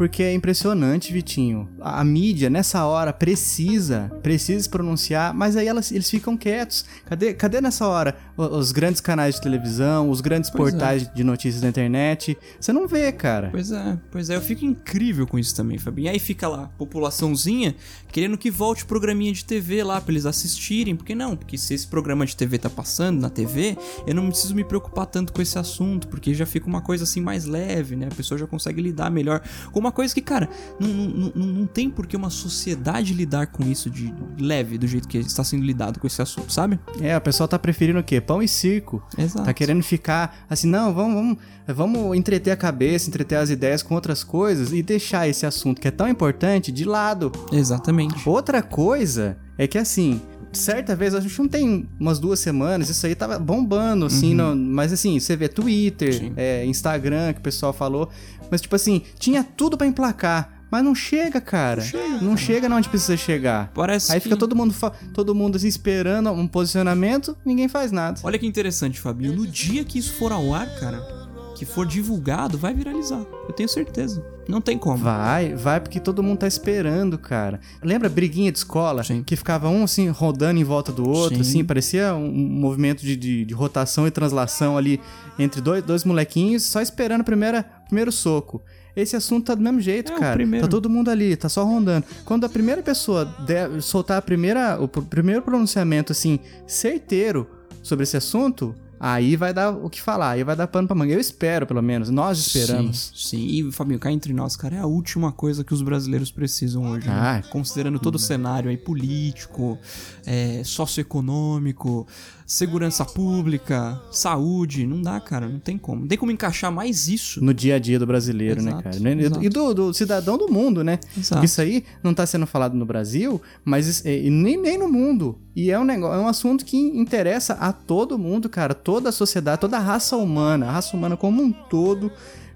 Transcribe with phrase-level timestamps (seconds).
[0.00, 1.68] porque é impressionante, Vitinho.
[1.78, 6.86] A, a mídia, nessa hora, precisa, precisa se pronunciar, mas aí elas, eles ficam quietos.
[7.04, 11.22] Cadê, cadê nessa hora os, os grandes canais de televisão, os grandes Pois portais de
[11.22, 12.38] notícias da internet?
[12.58, 13.50] Você não vê, cara.
[13.50, 16.10] Pois é, pois é, eu fico incrível com isso também, Fabinho.
[16.10, 17.76] Aí fica lá, populaçãozinha,
[18.10, 20.96] querendo que volte o programinha de TV lá pra eles assistirem.
[20.96, 21.36] Por que não?
[21.36, 23.76] Porque se esse programa de TV tá passando na TV,
[24.06, 27.20] eu não preciso me preocupar tanto com esse assunto, porque já fica uma coisa assim
[27.20, 28.08] mais leve, né?
[28.10, 31.66] A pessoa já consegue lidar melhor com uma coisa que, cara, não, não, não, não
[31.66, 35.64] tem por que uma sociedade lidar com isso de leve, do jeito que está sendo
[35.64, 36.78] lidado com esse assunto, sabe?
[37.00, 38.20] É, o pessoal tá preferindo o quê?
[38.20, 39.02] Pão e circo.
[39.16, 39.44] Exato.
[39.44, 43.94] Tá querendo ficar assim, não, vamos, vamos, vamos entreter a cabeça, entreter as ideias com
[43.94, 47.32] outras coisas e deixar esse assunto que é tão importante de lado.
[47.52, 48.28] Exatamente.
[48.28, 50.20] Outra coisa é que assim,
[50.52, 54.54] certa vez, a gente não tem umas duas semanas, isso aí tava bombando, assim, no-
[54.56, 58.08] mas assim, você vê Twitter, é, Instagram, que o pessoal falou,
[58.50, 60.56] mas tipo assim, tinha tudo pra emplacar.
[60.72, 61.82] Mas não chega, cara.
[62.22, 63.72] Não chega, não onde precisa chegar.
[63.74, 64.24] Parece Aí que...
[64.24, 64.72] fica todo mundo,
[65.12, 68.20] todo mundo assim, esperando um posicionamento, ninguém faz nada.
[68.22, 69.34] Olha que interessante, Fabinho.
[69.34, 71.19] No dia que isso for ao ar, cara,
[71.60, 73.22] que for divulgado, vai viralizar.
[73.46, 74.24] Eu tenho certeza.
[74.48, 74.96] Não tem como.
[74.96, 77.60] Vai, vai, porque todo mundo tá esperando, cara.
[77.82, 79.04] Lembra a briguinha de escola?
[79.04, 79.22] Sim.
[79.22, 81.40] Que ficava um assim, rodando em volta do outro, Sim.
[81.42, 84.98] assim, parecia um, movimento de, de, de rotação e translação ali
[85.38, 88.62] entre dois, dois molequinhos, só esperando o primeiro soco.
[88.96, 90.36] Esse assunto tá do mesmo jeito, É, cara.
[90.36, 90.66] primeiro.
[90.66, 92.06] Tá todo mundo ali, tá só rondando.
[92.24, 97.46] Quando a primeira pessoa der- soltar a primeira, o pr- primeiro pronunciamento, assim, certeiro
[97.82, 101.12] sobre esse assunto, aí vai dar o que falar, aí vai dar pano pra manga.
[101.12, 102.10] Eu espero, pelo menos.
[102.10, 103.10] Nós esperamos.
[103.14, 103.46] Sim, sim.
[103.68, 107.06] E, Fabinho, cá entre nós, cara, é a última coisa que os brasileiros precisam hoje.
[107.08, 107.12] né?
[107.14, 107.42] Ah.
[107.50, 109.78] Considerando todo o cenário aí político,
[110.26, 112.06] é, socioeconômico,
[112.46, 114.86] segurança pública, saúde.
[114.86, 115.48] Não dá, cara.
[115.48, 116.02] Não tem como.
[116.02, 117.42] Não tem como encaixar mais isso.
[117.44, 118.96] no dia a dia do brasileiro, né, Exato, cara?
[118.96, 119.44] E do- exato.
[119.44, 120.98] E do, do cidadão do mundo, né?
[121.16, 121.44] Exato.
[121.44, 125.38] Isso aí não tá sendo falado no Brasil, mas e nem, nem no mundo.
[125.54, 128.72] E é um negócio, é um assunto que interessa a todo mundo, cara.
[128.90, 132.10] Toda a sociedade, toda a raça humana, a raça humana como um todo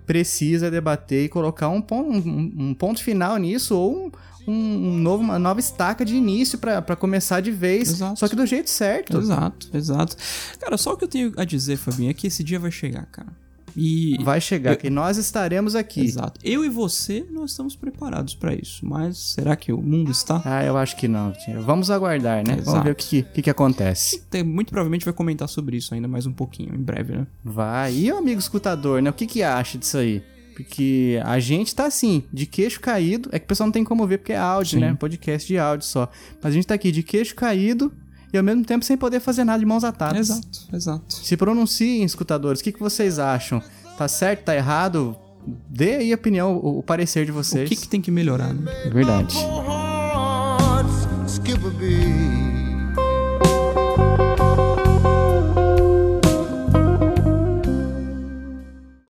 [0.04, 4.10] precisa debater e colocar um, pon- um- um ponto final nisso ou
[4.48, 8.18] um, um novo, uma nova estaca de início pra começar de vez, Exato.
[8.18, 9.16] só que do jeito certo.
[9.16, 10.16] Exato, exato.
[10.58, 13.06] Cara, só o que eu tenho a dizer, Fabinho, é que esse dia vai chegar,
[13.12, 13.28] cara.
[13.76, 14.16] E.
[14.22, 16.00] Vai chegar, Eu- que nós estaremos aqui.
[16.02, 16.40] Exato.
[16.44, 18.86] Eu e você, nós estamos preparados pra isso.
[18.86, 20.40] Mas será que o mundo está?
[20.44, 21.60] Ah, eu acho que não, tia.
[21.60, 22.54] Vamos aguardar, né?
[22.56, 22.84] Vamos Exato.
[22.84, 24.20] ver o que, que, que acontece.
[24.30, 27.26] Tem- muito provavelmente vai comentar sobre isso ainda mais um pouquinho, em breve, né?
[27.44, 27.94] Vai.
[27.94, 29.10] E o amigo escutador, né?
[29.10, 30.22] O que que acha disso aí?
[30.54, 33.28] Porque a gente tá assim, de queixo caído.
[33.32, 34.84] É que o pessoal não tem como ver porque é áudio, Sim.
[34.84, 34.94] né?
[34.98, 36.08] Podcast de áudio só.
[36.40, 37.92] Mas a gente tá aqui de queixo caído
[38.34, 40.30] e ao mesmo tempo sem poder fazer nada de mãos atadas.
[40.30, 41.14] Exato, exato.
[41.14, 42.60] Se pronunciem, escutadores.
[42.60, 43.62] O que, que vocês acham?
[43.96, 44.44] Tá certo?
[44.44, 45.16] Tá errado?
[45.68, 47.66] Dê aí a opinião, o, o parecer de vocês.
[47.66, 48.90] O que, que tem que melhorar, né?
[48.92, 49.36] Verdade.
[50.74, 52.23] hearts skip a beat.